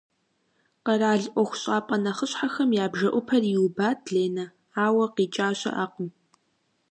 [0.85, 4.45] Къэрал ӏуэхущӏапӏэ нэхъыщхьэхэм я бжэӏупэр иубат Ленэ,
[4.85, 6.09] ауэ къикӏа щыӏэкъым.